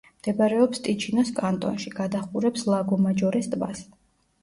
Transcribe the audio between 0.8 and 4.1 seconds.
ტიჩინოს კანტონში; გადაჰყურებს ლაგო-მაჯორეს ტბას.